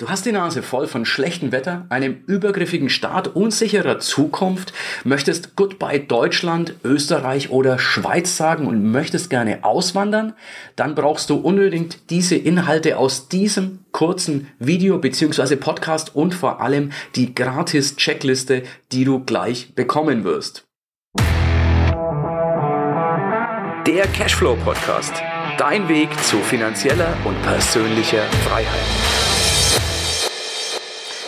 [0.00, 5.98] Du hast die Nase voll von schlechtem Wetter, einem übergriffigen Staat, unsicherer Zukunft, möchtest Goodbye
[5.98, 10.34] Deutschland, Österreich oder Schweiz sagen und möchtest gerne auswandern?
[10.76, 15.56] Dann brauchst du unbedingt diese Inhalte aus diesem kurzen Video bzw.
[15.56, 18.62] Podcast und vor allem die gratis Checkliste,
[18.92, 20.64] die du gleich bekommen wirst.
[23.84, 25.14] Der Cashflow Podcast.
[25.58, 29.37] Dein Weg zu finanzieller und persönlicher Freiheit.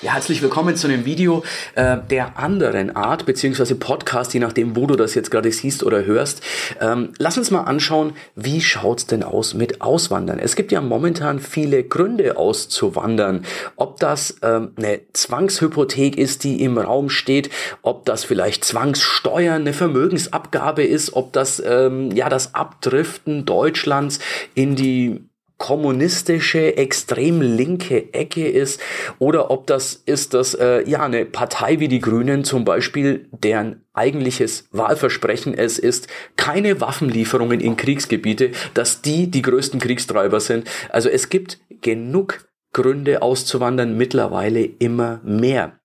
[0.03, 1.45] Ja, herzlich willkommen zu einem Video
[1.75, 6.07] äh, der anderen Art, beziehungsweise Podcast, je nachdem, wo du das jetzt gerade siehst oder
[6.07, 6.43] hörst.
[6.81, 10.39] Ähm, lass uns mal anschauen, wie schaut's denn aus mit Auswandern?
[10.39, 13.45] Es gibt ja momentan viele Gründe auszuwandern.
[13.77, 17.51] Ob das ähm, eine Zwangshypothek ist, die im Raum steht,
[17.83, 24.19] ob das vielleicht Zwangssteuern, eine Vermögensabgabe ist, ob das ähm, ja das Abdriften Deutschlands
[24.55, 25.30] in die
[25.61, 28.81] kommunistische, extrem linke Ecke ist
[29.19, 33.85] oder ob das ist, dass äh, ja eine Partei wie die Grünen zum Beispiel, deren
[33.93, 40.67] eigentliches Wahlversprechen es ist, keine Waffenlieferungen in Kriegsgebiete, dass die die größten Kriegstreiber sind.
[40.89, 45.80] Also es gibt genug Gründe auszuwandern, mittlerweile immer mehr.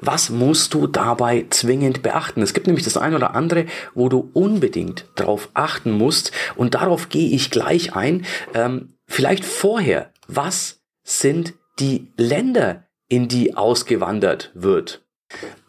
[0.00, 2.42] Was musst du dabei zwingend beachten?
[2.42, 7.08] Es gibt nämlich das eine oder andere, wo du unbedingt darauf achten musst und darauf
[7.08, 8.24] gehe ich gleich ein.
[8.54, 15.06] Ähm, vielleicht vorher, was sind die Länder, in die ausgewandert wird?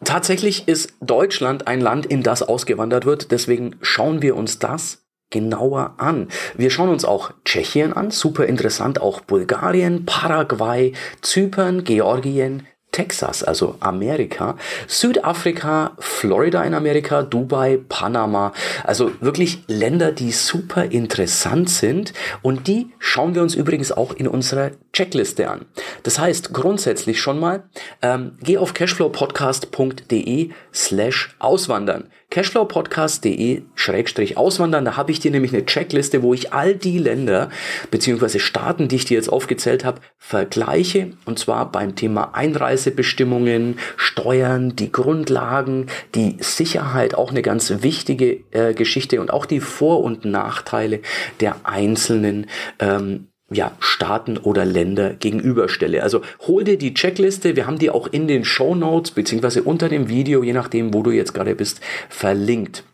[0.04, 5.94] Tatsächlich ist Deutschland ein Land, in das ausgewandert wird, deswegen schauen wir uns das genauer
[5.98, 6.28] an.
[6.56, 13.76] Wir schauen uns auch Tschechien an, super interessant, auch Bulgarien, Paraguay, Zypern, Georgien, Texas, also
[13.80, 18.52] Amerika, Südafrika, Florida in Amerika, Dubai, Panama,
[18.84, 24.26] also wirklich Länder, die super interessant sind und die schauen wir uns übrigens auch in
[24.26, 25.66] unserer Checkliste an.
[26.02, 27.64] Das heißt grundsätzlich schon mal,
[28.02, 34.84] ähm, geh auf cashflowpodcast.de slash auswandern cashflowpodcast.de-auswandern.
[34.84, 37.48] Da habe ich dir nämlich eine Checkliste, wo ich all die Länder
[37.90, 41.12] beziehungsweise Staaten, die ich dir jetzt aufgezählt habe, vergleiche.
[41.24, 42.34] Und zwar beim Thema
[42.78, 49.60] Einreisebestimmungen, Steuern, die Grundlagen, die Sicherheit, auch eine ganz wichtige äh, Geschichte und auch die
[49.60, 51.00] Vor- und Nachteile
[51.40, 52.46] der einzelnen
[52.78, 56.02] ähm, ja, Staaten oder Länder gegenüberstelle.
[56.02, 59.88] Also hol dir die Checkliste, wir haben die auch in den Show Notes beziehungsweise unter
[59.88, 62.84] dem Video, je nachdem, wo du jetzt gerade bist, verlinkt.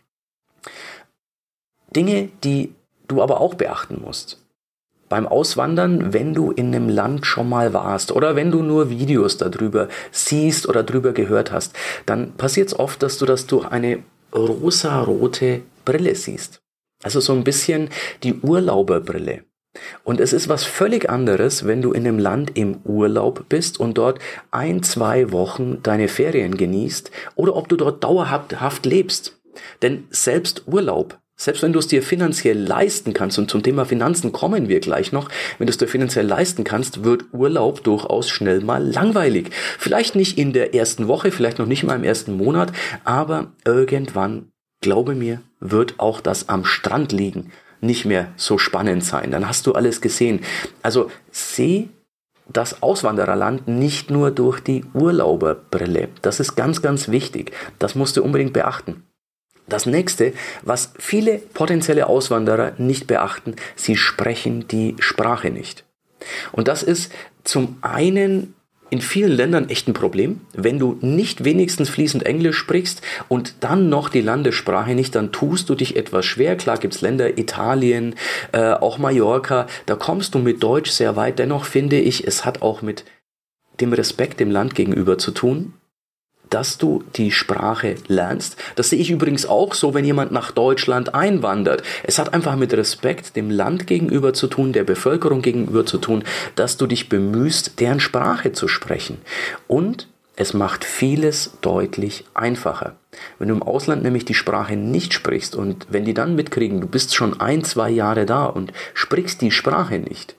[1.94, 2.75] Dinge, die
[3.09, 4.44] du aber auch beachten musst.
[5.09, 9.37] Beim Auswandern, wenn du in einem Land schon mal warst oder wenn du nur Videos
[9.37, 11.75] darüber siehst oder darüber gehört hast,
[12.06, 14.03] dann passiert es oft, dass du das durch eine
[14.34, 16.60] rosa-rote Brille siehst.
[17.03, 17.91] Also so ein bisschen
[18.22, 19.44] die Urlauberbrille.
[20.04, 23.98] Und es ist was völlig anderes, wenn du in einem Land im Urlaub bist und
[23.98, 24.20] dort
[24.50, 29.41] ein, zwei Wochen deine Ferien genießt oder ob du dort dauerhaft lebst.
[29.82, 34.33] Denn selbst Urlaub, selbst wenn du es dir finanziell leisten kannst, und zum Thema Finanzen
[34.33, 35.28] kommen wir gleich noch,
[35.59, 39.50] wenn du es dir finanziell leisten kannst, wird Urlaub durchaus schnell mal langweilig.
[39.78, 42.73] Vielleicht nicht in der ersten Woche, vielleicht noch nicht mal im ersten Monat,
[43.05, 44.50] aber irgendwann,
[44.81, 47.50] glaube mir, wird auch das am Strand liegen
[47.84, 49.31] nicht mehr so spannend sein.
[49.31, 50.41] Dann hast du alles gesehen.
[50.83, 51.89] Also seh
[52.49, 56.09] das Auswandererland nicht nur durch die Urlauberbrille.
[56.23, 57.53] Das ist ganz, ganz wichtig.
[57.78, 59.05] Das musst du unbedingt beachten.
[59.66, 60.32] Das nächste,
[60.62, 65.84] was viele potenzielle Auswanderer nicht beachten, sie sprechen die Sprache nicht.
[66.52, 67.12] Und das ist
[67.44, 68.54] zum einen
[68.91, 70.42] in vielen Ländern echt ein Problem.
[70.52, 75.69] Wenn du nicht wenigstens fließend Englisch sprichst und dann noch die Landessprache nicht, dann tust
[75.69, 76.56] du dich etwas schwer.
[76.56, 78.14] Klar gibt's Länder, Italien,
[78.52, 81.38] äh, auch Mallorca, da kommst du mit Deutsch sehr weit.
[81.38, 83.04] Dennoch finde ich, es hat auch mit
[83.81, 85.72] dem Respekt dem Land gegenüber zu tun
[86.54, 88.56] dass du die Sprache lernst.
[88.76, 91.82] Das sehe ich übrigens auch so, wenn jemand nach Deutschland einwandert.
[92.04, 96.22] Es hat einfach mit Respekt dem Land gegenüber zu tun, der Bevölkerung gegenüber zu tun,
[96.54, 99.19] dass du dich bemühst, deren Sprache zu sprechen.
[99.67, 100.06] Und
[100.37, 102.94] es macht vieles deutlich einfacher.
[103.40, 106.87] Wenn du im Ausland nämlich die Sprache nicht sprichst und wenn die dann mitkriegen, du
[106.87, 110.37] bist schon ein, zwei Jahre da und sprichst die Sprache nicht,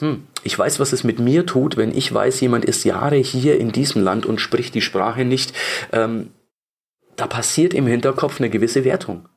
[0.00, 3.58] hm, ich weiß, was es mit mir tut, wenn ich weiß, jemand ist Jahre hier
[3.58, 5.52] in diesem Land und spricht die Sprache nicht.
[5.92, 6.30] Ähm,
[7.16, 9.28] da passiert im Hinterkopf eine gewisse Wertung.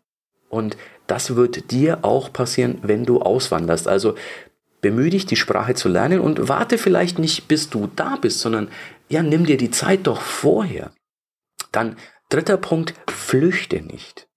[0.49, 0.77] Und
[1.07, 3.87] das wird dir auch passieren, wenn du auswanderst.
[3.87, 4.15] Also
[4.81, 8.69] bemühe dich, die Sprache zu lernen und warte vielleicht nicht, bis du da bist, sondern
[9.09, 10.91] ja, nimm dir die Zeit doch vorher.
[11.71, 11.97] Dann
[12.29, 14.27] dritter Punkt, flüchte nicht.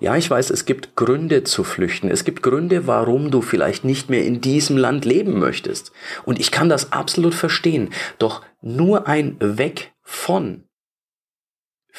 [0.00, 2.10] Ja, ich weiß, es gibt Gründe zu flüchten.
[2.10, 5.92] Es gibt Gründe, warum du vielleicht nicht mehr in diesem Land leben möchtest.
[6.24, 7.90] Und ich kann das absolut verstehen.
[8.18, 10.64] Doch nur ein Weg von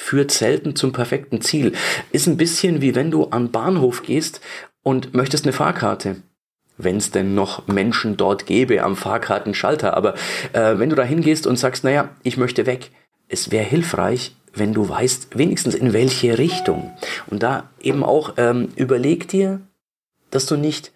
[0.00, 1.72] führt selten zum perfekten Ziel.
[2.10, 4.40] Ist ein bisschen wie wenn du am Bahnhof gehst
[4.82, 6.22] und möchtest eine Fahrkarte.
[6.78, 9.94] Wenn es denn noch Menschen dort gäbe am Fahrkartenschalter.
[9.94, 10.14] Aber
[10.54, 12.90] äh, wenn du da hingehst und sagst, naja, ich möchte weg,
[13.28, 16.90] es wäre hilfreich, wenn du weißt, wenigstens in welche Richtung.
[17.28, 19.60] Und da eben auch ähm, überleg dir,
[20.30, 20.92] dass du nicht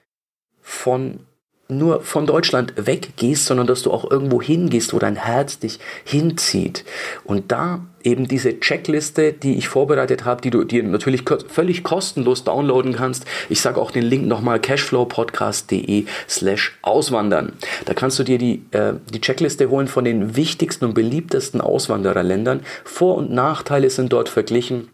[0.60, 1.20] von
[1.68, 6.84] nur von Deutschland weggehst, sondern dass du auch irgendwo hingehst, wo dein Herz dich hinzieht.
[7.24, 12.44] Und da eben diese Checkliste, die ich vorbereitet habe, die du dir natürlich völlig kostenlos
[12.44, 13.24] downloaden kannst.
[13.48, 17.52] Ich sage auch den Link nochmal cashflowpodcast.de slash auswandern.
[17.86, 22.60] Da kannst du dir die, äh, die Checkliste holen von den wichtigsten und beliebtesten Auswandererländern.
[22.84, 24.90] Vor- und Nachteile sind dort verglichen.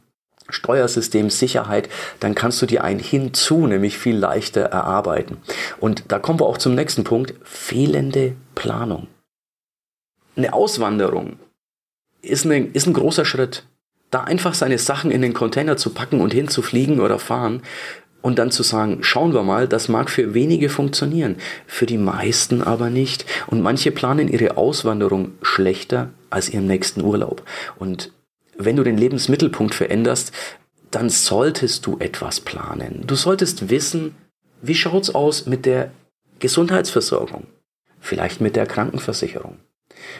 [0.52, 1.88] Steuersystem, Sicherheit,
[2.20, 5.38] dann kannst du dir ein Hinzu nämlich viel leichter erarbeiten.
[5.78, 9.08] Und da kommen wir auch zum nächsten Punkt, fehlende Planung.
[10.36, 11.38] Eine Auswanderung
[12.22, 13.64] ist, eine, ist ein großer Schritt.
[14.10, 17.62] Da einfach seine Sachen in den Container zu packen und hinzufliegen oder fahren
[18.22, 21.36] und dann zu sagen, schauen wir mal, das mag für wenige funktionieren,
[21.66, 23.24] für die meisten aber nicht.
[23.46, 27.42] Und manche planen ihre Auswanderung schlechter als ihren nächsten Urlaub.
[27.78, 28.12] Und
[28.64, 30.32] wenn du den Lebensmittelpunkt veränderst,
[30.90, 33.04] dann solltest du etwas planen.
[33.06, 34.14] Du solltest wissen,
[34.62, 35.92] wie schaut's aus mit der
[36.40, 37.46] Gesundheitsversorgung?
[38.00, 39.58] Vielleicht mit der Krankenversicherung.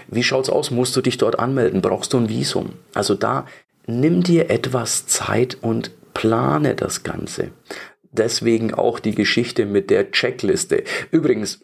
[0.09, 0.71] Wie schaut's aus?
[0.71, 1.81] Musst du dich dort anmelden?
[1.81, 2.75] Brauchst du ein Visum?
[2.95, 3.47] Also da
[3.87, 7.51] nimm dir etwas Zeit und plane das Ganze.
[8.13, 10.85] Deswegen auch die Geschichte mit der Checkliste.
[11.11, 11.61] Übrigens,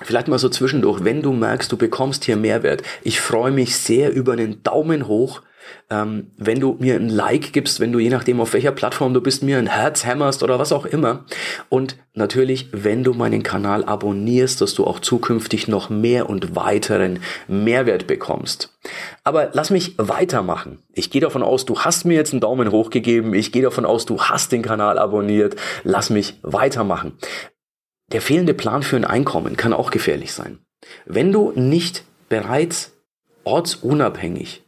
[0.00, 2.84] Vielleicht mal so zwischendurch, wenn du merkst, du bekommst hier Mehrwert.
[3.02, 5.42] Ich freue mich sehr über einen Daumen hoch
[5.90, 9.20] ähm, wenn du mir ein Like gibst, wenn du je nachdem auf welcher Plattform du
[9.20, 11.24] bist, mir ein Herz hämmerst oder was auch immer.
[11.68, 17.20] Und natürlich, wenn du meinen Kanal abonnierst, dass du auch zukünftig noch mehr und weiteren
[17.46, 18.76] Mehrwert bekommst.
[19.24, 20.82] Aber lass mich weitermachen.
[20.92, 23.34] Ich gehe davon aus, du hast mir jetzt einen Daumen hoch gegeben.
[23.34, 25.56] Ich gehe davon aus, du hast den Kanal abonniert.
[25.84, 27.12] Lass mich weitermachen.
[28.12, 30.60] Der fehlende Plan für ein Einkommen kann auch gefährlich sein.
[31.04, 32.92] Wenn du nicht bereits
[33.44, 34.62] ortsunabhängig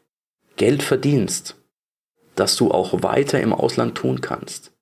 [0.60, 1.56] Geld verdienst,
[2.34, 4.72] das du auch weiter im Ausland tun kannst,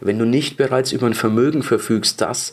[0.00, 2.52] wenn du nicht bereits über ein Vermögen verfügst, das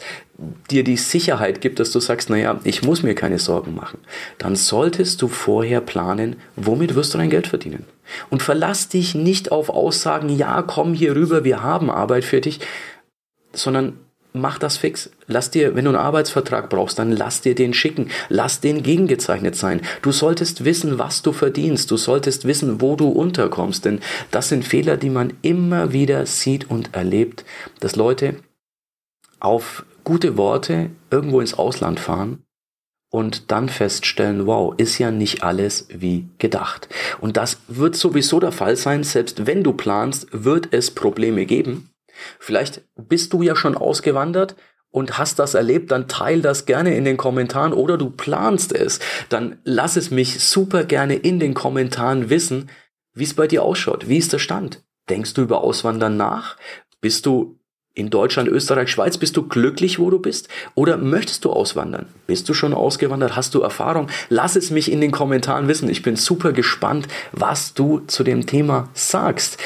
[0.70, 4.00] dir die Sicherheit gibt, dass du sagst, naja, ich muss mir keine Sorgen machen,
[4.40, 7.86] dann solltest du vorher planen, womit wirst du dein Geld verdienen.
[8.30, 12.60] Und verlass dich nicht auf Aussagen, ja, komm hier rüber, wir haben Arbeit für dich,
[13.54, 14.05] sondern
[14.36, 15.10] mach das fix.
[15.28, 18.10] Lass dir, wenn du einen Arbeitsvertrag brauchst, dann lass dir den schicken.
[18.30, 19.82] Lass den gegengezeichnet sein.
[20.02, 21.90] Du solltest wissen, was du verdienst.
[21.90, 23.86] Du solltest wissen, wo du unterkommst.
[23.86, 24.00] Denn
[24.32, 27.46] das sind Fehler, die man immer wieder sieht und erlebt,
[27.80, 28.36] dass Leute
[29.40, 32.44] auf gute Worte irgendwo ins Ausland fahren
[33.16, 36.90] und dann feststellen, wow, ist ja nicht alles wie gedacht.
[37.22, 41.90] Und das wird sowieso der Fall sein, selbst wenn du planst, wird es Probleme geben.
[42.40, 44.56] Vielleicht bist du ja schon ausgewandert
[44.92, 49.00] und hast das erlebt, dann teil das gerne in den Kommentaren oder du planst es,
[49.28, 52.70] dann lass es mich super gerne in den Kommentaren wissen,
[53.14, 54.08] wie es bei dir ausschaut.
[54.08, 54.84] Wie ist der Stand?
[55.10, 56.56] Denkst du über Auswandern nach?
[57.02, 57.60] Bist du
[57.94, 60.50] in Deutschland, Österreich, Schweiz, bist du glücklich, wo du bist?
[60.76, 62.08] Oder möchtest du auswandern?
[62.28, 63.36] Bist du schon ausgewandert?
[63.36, 64.08] Hast du Erfahrung?
[64.30, 65.90] Lass es mich in den Kommentaren wissen.
[65.90, 69.58] Ich bin super gespannt, was du zu dem Thema sagst.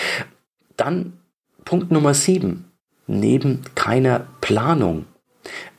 [0.77, 1.19] Dann
[1.66, 2.72] Punkt Nummer sieben.
[3.08, 5.06] Neben keiner Planung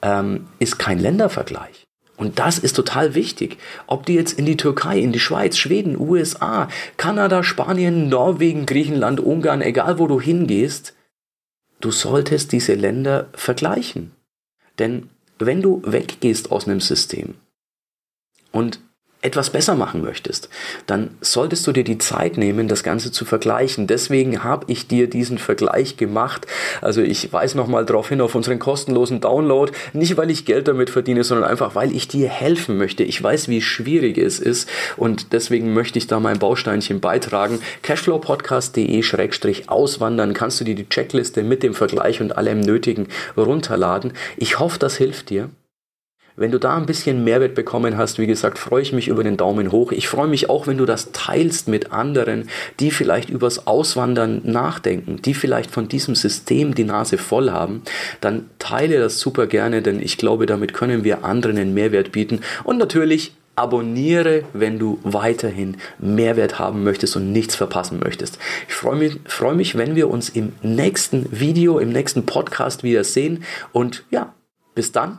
[0.03, 1.87] ähm, ist kein Ländervergleich.
[2.17, 3.57] Und das ist total wichtig.
[3.87, 6.69] Ob du jetzt in die Türkei, in die Schweiz, Schweden, USA,
[6.99, 10.95] Kanada, Spanien, Norwegen, Griechenland, Ungarn, egal wo du hingehst,
[11.81, 14.13] du solltest diese Länder vergleichen.
[14.79, 15.09] Denn
[15.39, 17.37] wenn du weggehst aus einem System
[18.53, 18.81] und
[19.23, 20.49] etwas besser machen möchtest,
[20.87, 23.87] dann solltest du dir die Zeit nehmen, das Ganze zu vergleichen.
[23.87, 26.47] Deswegen habe ich dir diesen Vergleich gemacht.
[26.81, 29.71] Also ich weise nochmal darauf hin auf unseren kostenlosen Download.
[29.93, 33.05] Nicht, weil ich Geld damit verdiene, sondern einfach, weil ich dir helfen möchte.
[33.05, 37.59] Ich weiß, wie schwierig es ist und deswegen möchte ich da mein Bausteinchen beitragen.
[37.83, 44.15] Cashflowpodcast.de-auswandern kannst du dir die Checkliste mit dem Vergleich und allem Nötigen runterladen.
[44.39, 45.51] Ich hoffe, das hilft dir.
[46.37, 49.37] Wenn du da ein bisschen Mehrwert bekommen hast, wie gesagt, freue ich mich über den
[49.37, 49.93] Daumen hoch.
[49.93, 55.21] Ich freue mich auch, wenn du das teilst mit anderen, die vielleicht übers Auswandern nachdenken,
[55.23, 57.83] die vielleicht von diesem System die Nase voll haben.
[58.21, 62.41] Dann teile das super gerne, denn ich glaube, damit können wir anderen einen Mehrwert bieten.
[62.65, 68.39] Und natürlich abonniere, wenn du weiterhin Mehrwert haben möchtest und nichts verpassen möchtest.
[68.69, 73.05] Ich freue mich, freue mich, wenn wir uns im nächsten Video, im nächsten Podcast wieder
[73.05, 73.45] sehen.
[73.73, 74.35] Und ja,
[74.75, 75.19] bis dann,